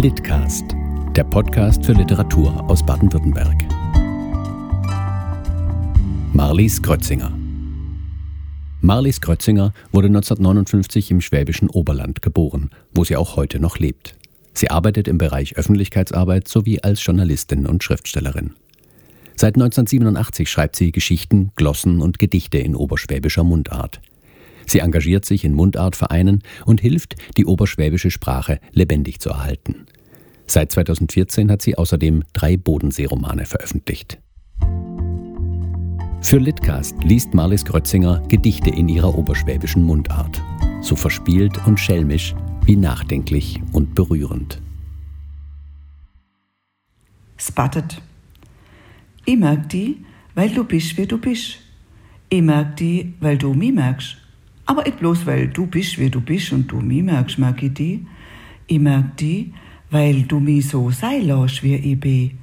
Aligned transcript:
Litcast, 0.00 0.76
der 1.16 1.24
Podcast 1.24 1.84
für 1.84 1.92
Literatur 1.92 2.70
aus 2.70 2.86
Baden-Württemberg. 2.86 3.64
Marlies 6.32 6.80
Krötzinger. 6.80 7.36
Marlies 8.80 9.20
Krötzinger 9.20 9.74
wurde 9.90 10.06
1959 10.06 11.10
im 11.10 11.20
schwäbischen 11.20 11.68
Oberland 11.68 12.22
geboren, 12.22 12.70
wo 12.94 13.02
sie 13.02 13.16
auch 13.16 13.34
heute 13.34 13.58
noch 13.58 13.80
lebt. 13.80 14.14
Sie 14.54 14.70
arbeitet 14.70 15.08
im 15.08 15.18
Bereich 15.18 15.56
Öffentlichkeitsarbeit 15.56 16.46
sowie 16.46 16.80
als 16.80 17.04
Journalistin 17.04 17.66
und 17.66 17.82
Schriftstellerin. 17.82 18.52
Seit 19.34 19.56
1987 19.56 20.48
schreibt 20.48 20.76
sie 20.76 20.92
Geschichten, 20.92 21.50
Glossen 21.56 22.00
und 22.00 22.20
Gedichte 22.20 22.58
in 22.58 22.76
oberschwäbischer 22.76 23.42
Mundart. 23.42 24.00
Sie 24.68 24.80
engagiert 24.80 25.24
sich 25.24 25.44
in 25.44 25.54
Mundartvereinen 25.54 26.42
und 26.66 26.80
hilft, 26.80 27.16
die 27.38 27.46
oberschwäbische 27.46 28.10
Sprache 28.10 28.60
lebendig 28.72 29.18
zu 29.18 29.30
erhalten. 29.30 29.86
Seit 30.46 30.72
2014 30.72 31.50
hat 31.50 31.62
sie 31.62 31.76
außerdem 31.76 32.22
drei 32.34 32.56
Bodenseeromane 32.56 33.46
veröffentlicht. 33.46 34.18
Für 36.20 36.38
Litcast 36.38 37.02
liest 37.02 37.32
Marlies 37.32 37.64
Grötzinger 37.64 38.22
Gedichte 38.28 38.68
in 38.68 38.88
ihrer 38.88 39.16
oberschwäbischen 39.16 39.82
Mundart. 39.82 40.42
So 40.82 40.96
verspielt 40.96 41.66
und 41.66 41.80
schelmisch 41.80 42.34
wie 42.64 42.76
nachdenklich 42.76 43.60
und 43.72 43.94
berührend. 43.94 44.60
Spotted. 47.38 48.02
Ich 49.24 49.38
mag 49.38 49.70
die, 49.70 50.04
weil 50.34 50.50
du 50.50 50.64
bist, 50.64 50.98
wie 50.98 51.06
du 51.06 51.16
bist. 51.16 51.58
Ich 52.28 52.42
mag 52.42 52.76
die, 52.76 53.14
weil 53.20 53.38
du 53.38 53.54
mich 53.54 53.72
magst. 53.72 54.18
Aber 54.68 54.82
nicht 54.82 54.98
bloß, 54.98 55.24
weil 55.24 55.48
du 55.48 55.66
bist, 55.66 55.98
wie 55.98 56.10
du 56.10 56.20
bist 56.20 56.52
und 56.52 56.70
du 56.70 56.80
mich 56.80 57.02
magst, 57.02 57.38
mag 57.38 57.62
ich 57.62 57.72
die. 57.72 58.06
Ich 58.66 58.78
mag 58.78 59.16
die, 59.16 59.54
weil 59.90 60.24
du 60.24 60.40
mich 60.40 60.68
so 60.68 60.90
sein 60.90 61.22
lässt, 61.22 61.62
wie 61.62 61.76
ich 61.76 61.98
bin. 61.98 62.38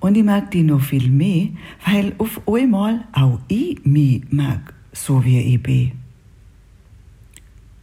Und 0.00 0.16
ich 0.16 0.24
mag 0.24 0.50
die 0.50 0.64
noch 0.64 0.80
viel 0.80 1.08
mehr, 1.08 1.50
weil 1.86 2.14
auf 2.18 2.40
einmal 2.48 3.04
auch 3.12 3.38
ich 3.46 3.78
mich 3.84 4.24
mag, 4.28 4.74
so 4.92 5.24
wie 5.24 5.38
ich 5.38 5.62
bin. 5.62 5.92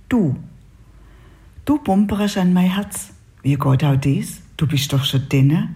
Du, 0.09 0.35
du 1.63 1.77
bumperst 1.77 2.37
an 2.37 2.51
mein 2.51 2.73
Herz. 2.73 3.13
Wie 3.43 3.55
geht 3.55 3.83
auch 3.85 3.95
das? 3.95 4.41
Du 4.57 4.67
bist 4.67 4.91
doch 4.91 5.05
schon 5.05 5.29
denne. 5.29 5.73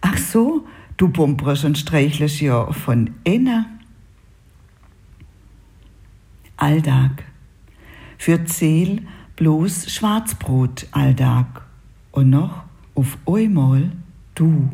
Ach 0.00 0.16
so, 0.16 0.66
du 0.96 1.08
bumperst 1.08 1.66
und 1.66 1.76
streichelst 1.76 2.40
ja 2.40 2.72
von 2.72 3.10
innen. 3.24 3.66
Alltag. 6.56 7.31
Für 8.22 8.44
Zeel 8.44 9.02
bloß 9.34 9.90
Schwarzbrot 9.90 10.86
alltag 10.92 11.66
und 12.12 12.30
noch 12.30 12.62
auf 12.94 13.18
einmal 13.26 13.90
du. 14.36 14.70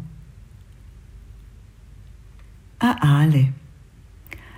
A 2.78 2.90
Ale. 3.22 3.54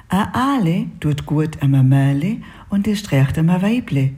A 0.08 0.56
Ale 0.56 0.86
tut 0.98 1.24
gut 1.24 1.62
am 1.62 1.88
Möhle 1.88 2.38
und 2.68 2.88
es 2.88 2.98
streicht 2.98 3.38
am 3.38 3.46
Weible. 3.46 4.10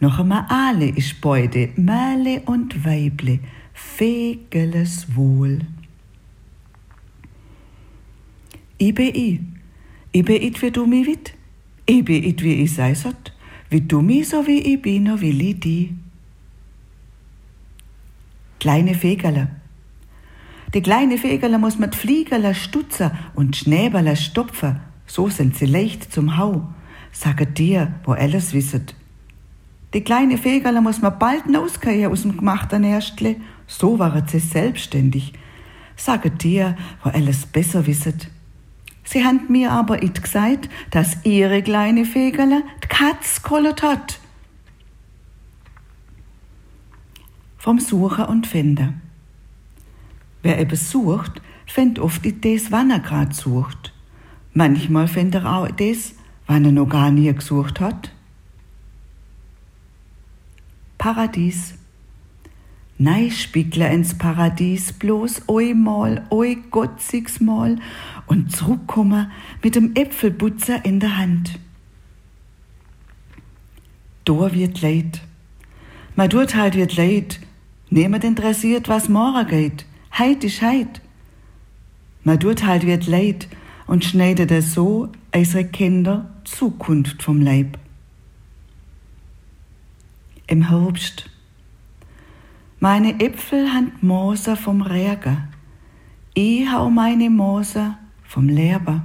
Noch 0.00 0.18
am 0.18 0.32
Ale 0.32 0.88
ist 0.88 1.20
beide 1.20 1.68
Möhle 1.76 2.40
und 2.46 2.82
Weible, 2.82 3.40
fegeles 3.74 5.14
Wohl. 5.14 5.66
Bin 8.78 9.44
it, 10.14 10.62
wie 10.62 10.70
du 10.70 10.86
mich 10.86 11.06
wit. 11.06 11.34
It, 11.86 12.42
wie 12.42 12.62
ich 12.62 12.72
sei 12.72 12.94
sot. 12.94 13.33
Wie 13.70 13.80
du 13.80 14.02
mich 14.02 14.28
so 14.28 14.46
wie 14.46 14.60
ich 14.60 14.80
bin, 14.80 15.04
no 15.04 15.20
will 15.20 15.40
ich 15.40 15.60
die 15.60 15.94
kleine 18.60 18.94
Fegerle. 18.94 19.48
Die 20.72 20.82
kleine 20.82 21.18
Fegerle 21.18 21.58
muss 21.58 21.78
mit 21.78 21.94
Fliegerle 21.94 22.54
stutzen 22.54 23.10
und 23.34 23.56
Schnäberle 23.56 24.16
stopfen, 24.16 24.80
so 25.06 25.28
sind 25.28 25.56
sie 25.56 25.66
leicht 25.66 26.12
zum 26.12 26.36
Hau. 26.36 26.66
Sage 27.12 27.46
dir, 27.46 27.94
wo 28.04 28.12
alles 28.12 28.54
wisset. 28.54 28.94
Die 29.92 30.00
kleine 30.00 30.36
Fegerle 30.36 30.80
muss 30.80 31.00
man 31.00 31.18
bald 31.18 31.44
hinausgehen 31.44 32.10
aus 32.10 32.22
dem 32.22 32.36
gemachten 32.36 32.82
Erstle, 32.82 33.36
so 33.68 33.98
war 34.00 34.26
sie 34.26 34.40
selbstständig. 34.40 35.34
Sage 35.94 36.32
dir, 36.32 36.76
wo 37.04 37.10
alles 37.10 37.46
besser 37.46 37.86
wisset. 37.86 38.28
Sie 39.14 39.24
han 39.24 39.42
mir 39.48 39.70
aber 39.70 40.02
it 40.02 40.22
gesagt, 40.22 40.68
dass 40.90 41.24
ihre 41.24 41.62
kleine 41.62 42.04
Fegerle 42.04 42.62
die 42.82 42.88
Katz 42.88 43.42
kollet 43.42 43.82
hat. 43.82 44.18
vom 47.64 47.78
Sucher 47.78 48.28
und 48.28 48.46
Finder. 48.46 48.92
Wer 50.42 50.58
etwas 50.58 50.90
sucht, 50.90 51.40
findet 51.64 51.98
oft 51.98 52.22
das, 52.44 52.70
wann 52.70 52.90
er 52.90 52.98
grad 52.98 53.34
sucht. 53.34 53.94
Manchmal 54.52 55.08
findet 55.08 55.44
er 55.44 55.56
auch 55.56 55.70
das, 55.70 56.14
wann 56.46 56.66
er 56.66 56.72
noch 56.72 56.90
gar 56.90 57.10
nie 57.10 57.32
gesucht 57.32 57.80
hat. 57.80 58.12
Paradies. 60.98 61.74
Nei 62.96 63.30
spiegler 63.30 63.90
ins 63.90 64.16
Paradies 64.16 64.92
bloß 64.92 65.48
einmal, 65.48 66.26
oi 66.30 66.56
gotzigs 66.70 67.40
Mal 67.40 67.78
und 68.26 68.52
zurückkommen 68.52 69.30
mit 69.62 69.74
dem 69.74 69.94
Äpfelbutzer 69.94 70.84
in 70.84 71.00
der 71.00 71.16
Hand. 71.16 71.58
Da 74.24 74.54
wird 74.54 74.80
leid. 74.80 75.22
Ma 76.16 76.28
dort 76.28 76.54
halt 76.54 76.76
wird 76.76 76.96
leid, 76.96 77.40
Niemand 77.94 78.24
interessiert, 78.24 78.88
was 78.88 79.08
morgen 79.08 79.46
geht. 79.46 79.86
Heit 80.10 80.42
ist 80.42 80.62
heit. 80.62 81.00
Man 82.24 82.40
tut 82.40 82.64
halt 82.64 82.84
wird 82.84 83.06
leid 83.06 83.46
und 83.86 84.04
schneidet 84.04 84.50
es 84.50 84.74
so 84.74 85.12
unsere 85.32 85.64
Kinder 85.64 86.28
Zukunft 86.42 87.22
vom 87.22 87.40
Leib. 87.40 87.78
Im 90.48 90.68
Herbst. 90.68 91.30
Meine 92.84 93.18
Äpfel 93.18 93.72
han 93.72 93.92
Moser 94.02 94.56
vom 94.56 94.82
Regen. 94.82 95.48
Ich 96.34 96.70
hau 96.70 96.90
meine 96.90 97.30
Moser 97.30 97.98
vom 98.24 98.46
Leber. 98.46 99.02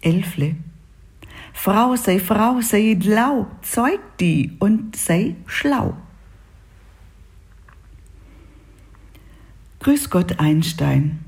Elfle. 0.00 0.54
Frau 1.52 1.96
sei 1.96 2.20
Frau, 2.20 2.60
sei 2.60 2.96
lau, 3.02 3.48
zeug 3.62 3.98
die 4.20 4.52
und 4.60 4.94
sei 4.94 5.34
schlau. 5.44 5.96
Grüß 9.80 10.08
Gott 10.08 10.38
Einstein. 10.38 11.18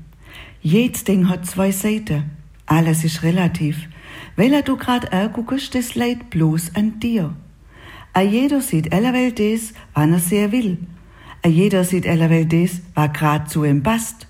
Jedes 0.61 1.03
Ding 1.03 1.27
hat 1.27 1.45
zwei 1.45 1.73
Seiten. 1.73 2.31
Alles 2.65 3.03
ist 3.03 3.23
relativ. 3.23 3.89
Weil 4.37 4.63
du 4.63 4.77
grad 4.77 5.11
anguckst, 5.11 5.75
das 5.75 5.95
leid 5.95 6.29
bloß 6.29 6.77
an 6.77 7.01
dir. 7.01 7.35
A 8.15 8.21
jeder 8.21 8.61
sieht 8.61 8.93
alle 8.93 9.11
Welt 9.11 9.39
des, 9.39 9.73
wann 9.95 10.13
er 10.13 10.19
sehr 10.19 10.51
will. 10.51 10.77
A 11.43 11.47
jeder 11.47 11.83
sieht 11.83 12.07
alle 12.07 12.29
Welt 12.29 12.51
des, 12.51 12.81
was 12.93 13.11
grad 13.11 13.49
zu 13.49 13.63
ihm 13.63 13.81
passt. 13.81 14.27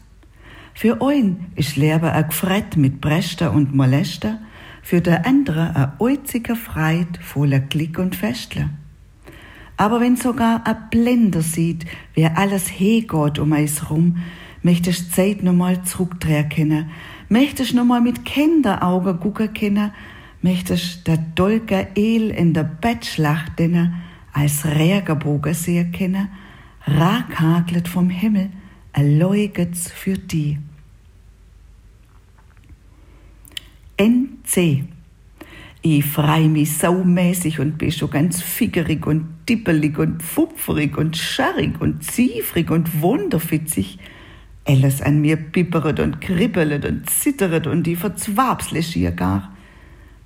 Für 0.73 1.01
ein 1.01 1.47
ist 1.55 1.75
Lehrer 1.75 2.13
a 2.15 2.21
Gfrett 2.21 2.77
mit 2.77 3.01
Brächter 3.01 3.51
und 3.51 3.75
Molester, 3.75 4.39
für 4.81 5.01
der 5.01 5.25
andere 5.25 5.75
a 5.75 5.97
einziger 5.99 6.55
Freit 6.55 7.19
voller 7.21 7.59
Glück 7.59 7.99
und 7.99 8.15
Festle. 8.15 8.69
Aber 9.75 9.99
wenn 9.99 10.15
sogar 10.15 10.61
a 10.65 10.73
Blender 10.73 11.41
sieht, 11.41 11.85
wer 12.15 12.37
alles 12.37 12.67
hegeht 12.67 13.37
um 13.37 13.51
eis 13.51 13.89
rum, 13.89 14.17
möchtest 14.61 15.13
Zeit 15.13 15.43
noch 15.43 15.53
mal 15.53 15.83
zurückdrehen 15.83 16.47
können, 16.47 16.89
möchtest 17.27 17.73
noch 17.73 17.83
mal 17.83 17.99
mit 17.99 18.23
Kinderaugen 18.23 19.19
gucken 19.19 19.53
können, 19.53 19.91
möchtest 20.43 21.07
der 21.07 21.17
Dolker 21.17 21.87
El 21.95 22.29
in 22.29 22.53
der 22.53 22.63
Bettschlacht 22.63 23.57
denen 23.59 24.01
als 24.33 24.65
Regerbogen 24.65 25.53
sehen 25.53 25.91
können, 25.91 26.27
rakhaglet 26.85 27.87
vom 27.87 28.09
Himmel, 28.09 28.49
erleuget's 28.91 29.91
für 29.91 30.17
die. 30.17 30.59
NC. 33.97 34.83
Ich 35.81 36.05
freu 36.05 36.47
mich 36.47 36.77
saumäßig 36.77 37.59
und 37.59 37.77
bin 37.77 37.91
schon 37.91 38.09
ganz 38.09 38.41
fickerig 38.41 39.05
und 39.05 39.27
dippelig 39.47 39.97
und 39.97 40.23
pfupferig 40.23 40.97
und 40.97 41.17
scharrig 41.17 41.79
und 41.79 42.03
ziefrig 42.03 42.71
und 42.71 43.01
wunderfitzig. 43.01 43.99
Alles 44.65 45.01
an 45.01 45.19
mir 45.19 45.35
bipperet 45.35 45.99
und 45.99 46.21
kribbelet 46.21 46.85
und 46.85 47.09
zitteret 47.09 47.67
und 47.67 47.83
die 47.83 47.97
verzwabsle 47.97 48.81
schier 48.81 49.11
gar. 49.11 49.52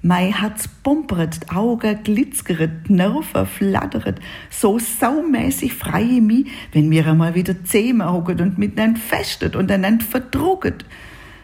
Mei 0.01 0.31
Herz 0.31 0.67
bumperet, 0.67 1.49
Auge 1.53 1.95
glitzgeret, 1.95 2.89
Nerven 2.89 3.45
flatteret, 3.45 4.19
so 4.49 4.77
saumäßig 4.79 5.73
freie 5.73 6.21
mi, 6.21 6.45
wenn 6.71 6.87
mir 6.87 7.07
einmal 7.07 7.33
wieder 7.35 7.63
Zähme 7.63 8.11
hocket 8.11 8.39
und 8.41 8.57
miteinander 8.57 8.99
festet 8.99 9.55
und 9.55 9.71
einander 9.71 10.05
verdrucket. 10.05 10.85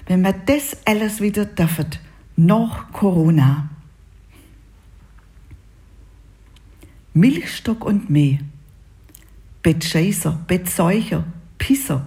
Wenn 0.06 0.22
mir 0.22 0.34
das 0.46 0.78
alles 0.86 1.20
wieder 1.20 1.46
dürfet 1.46 2.00
noch 2.36 2.92
Corona. 2.92 3.70
Milchstock 7.14 7.86
und 7.86 8.10
Meh. 8.10 8.40
Bettscheißer, 9.62 10.40
Bettseucher, 10.48 11.24
Pisser, 11.58 12.04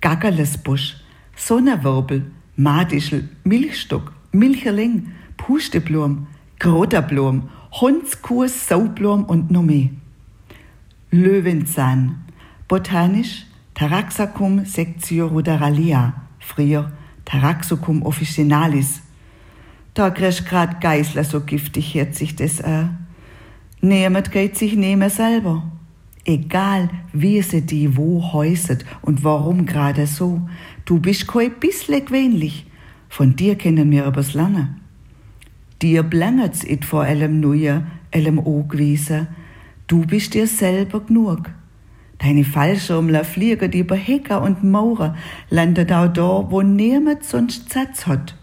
Gaggerlesbusch, 0.00 0.96
Sonnenwirbel, 1.36 2.30
Madischel, 2.56 3.28
Milchstock, 3.42 4.12
Milcherling, 4.34 5.12
Pusteblum, 5.36 6.26
Groterblum, 6.58 7.48
Hundskuss, 7.72 8.68
Saublum 8.68 9.24
und 9.24 9.50
noch 9.50 9.62
mehr. 9.62 9.90
Löwenzahn, 11.10 12.24
botanisch 12.68 13.46
Taraxacum 13.74 14.64
sectioruderalia, 14.64 16.14
früher 16.38 16.92
Taraxacum 17.24 18.02
officinalis. 18.02 19.02
Da 19.94 20.10
kriegst 20.10 20.46
grad 20.46 20.80
Geißler 20.80 21.24
so 21.24 21.40
giftig, 21.40 21.94
hört 21.94 22.14
sich 22.14 22.34
das 22.34 22.60
an. 22.60 23.06
Niemand 23.80 24.32
geht 24.32 24.56
sich 24.56 24.74
nehmen 24.74 25.10
selber. 25.10 25.70
Egal, 26.24 26.88
wie 27.12 27.42
sie 27.42 27.62
die 27.62 27.96
wo 27.96 28.32
häuset 28.32 28.84
und 29.02 29.22
warum 29.24 29.66
gerade 29.66 30.06
so, 30.06 30.48
du 30.84 30.98
bist 30.98 31.26
kein 31.26 31.52
bissle 31.60 32.00
gewöhnlich. 32.00 32.66
Von 33.16 33.36
dir 33.36 33.54
kennen 33.54 33.92
wir 33.92 34.06
übers 34.06 34.34
Lange. 34.34 34.74
Dir 35.80 36.02
blänget's 36.02 36.64
it 36.64 36.84
vor 36.84 37.04
allem 37.04 37.38
neue, 37.38 37.86
allem 38.12 38.40
o 38.40 38.64
gewesen. 38.64 39.28
Du 39.86 40.04
bist 40.04 40.34
dir 40.34 40.48
selber 40.48 40.98
genug. 40.98 41.48
Deine 42.18 42.42
Fallschirmler 42.42 43.22
fliegen 43.22 43.70
über 43.70 43.94
Hecker 43.94 44.42
und 44.42 44.64
Mauer, 44.64 45.16
landet 45.48 45.92
auch 45.92 46.12
da, 46.12 46.50
wo 46.50 46.62
niemand 46.62 47.22
sonst 47.22 47.72
Satz 47.72 48.08
hat. 48.08 48.36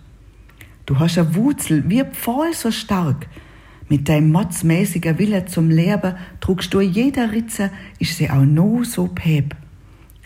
Du 0.85 0.99
hast 0.99 1.17
a 1.17 1.35
Wurzel 1.35 1.83
wie 1.89 2.05
Pfahl 2.05 2.53
so 2.53 2.71
stark, 2.71 3.27
mit 3.89 4.07
deinem 4.07 4.31
motzmäßiger 4.31 5.19
Wille 5.19 5.47
zum 5.47 5.69
Leben 5.69 6.15
trugst 6.39 6.73
du 6.73 6.79
jeder 6.79 7.33
Ritze, 7.33 7.71
ist 7.99 8.15
sie 8.15 8.29
auch 8.29 8.45
no 8.45 8.85
so 8.85 9.07
päb. 9.07 9.53